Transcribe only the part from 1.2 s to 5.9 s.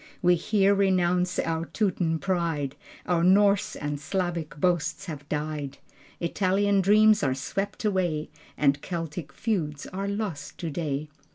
our Teuton pride: Our Norse and Slavic boasts have died: